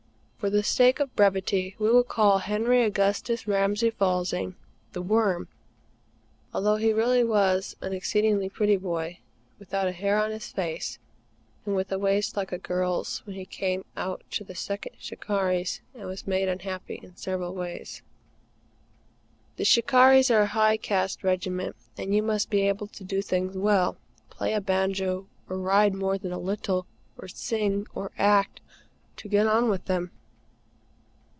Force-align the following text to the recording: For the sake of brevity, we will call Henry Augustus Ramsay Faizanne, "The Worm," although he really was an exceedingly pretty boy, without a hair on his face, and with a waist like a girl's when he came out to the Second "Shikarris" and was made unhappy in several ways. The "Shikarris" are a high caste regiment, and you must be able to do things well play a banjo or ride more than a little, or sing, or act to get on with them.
For 0.41 0.49
the 0.49 0.63
sake 0.63 0.99
of 0.99 1.15
brevity, 1.15 1.75
we 1.77 1.91
will 1.91 2.03
call 2.03 2.39
Henry 2.39 2.81
Augustus 2.83 3.47
Ramsay 3.47 3.91
Faizanne, 3.91 4.55
"The 4.91 5.01
Worm," 5.03 5.49
although 6.51 6.77
he 6.77 6.93
really 6.93 7.23
was 7.23 7.75
an 7.79 7.93
exceedingly 7.93 8.49
pretty 8.49 8.75
boy, 8.75 9.19
without 9.59 9.85
a 9.87 9.91
hair 9.91 10.17
on 10.19 10.31
his 10.31 10.47
face, 10.47 10.97
and 11.63 11.75
with 11.75 11.91
a 11.91 11.99
waist 11.99 12.35
like 12.35 12.51
a 12.51 12.57
girl's 12.57 13.19
when 13.27 13.35
he 13.35 13.45
came 13.45 13.85
out 13.95 14.23
to 14.31 14.43
the 14.43 14.55
Second 14.55 14.93
"Shikarris" 14.99 15.81
and 15.93 16.07
was 16.07 16.25
made 16.25 16.49
unhappy 16.49 16.99
in 17.03 17.15
several 17.17 17.53
ways. 17.53 18.01
The 19.57 19.63
"Shikarris" 19.63 20.31
are 20.31 20.41
a 20.41 20.47
high 20.57 20.75
caste 20.77 21.23
regiment, 21.23 21.75
and 21.99 22.15
you 22.15 22.23
must 22.23 22.49
be 22.49 22.67
able 22.67 22.87
to 22.87 23.03
do 23.03 23.21
things 23.21 23.55
well 23.55 23.95
play 24.31 24.55
a 24.55 24.59
banjo 24.61 25.27
or 25.47 25.59
ride 25.59 25.93
more 25.93 26.17
than 26.17 26.31
a 26.31 26.39
little, 26.39 26.87
or 27.15 27.27
sing, 27.27 27.85
or 27.93 28.11
act 28.17 28.59
to 29.17 29.27
get 29.29 29.45
on 29.45 29.69
with 29.69 29.85
them. 29.85 30.09